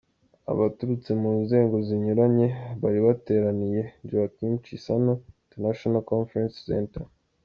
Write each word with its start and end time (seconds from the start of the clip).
Abaturutse 0.51 1.09
mu 1.21 1.31
nzego 1.41 1.75
zinyuranye 1.87 2.47
bari 2.81 2.99
bateraniye 3.07 3.81
Joaquim 4.09 4.53
Chissano 4.63 5.13
International 5.45 6.01
Conference 6.11 6.57
Center. 6.69 7.03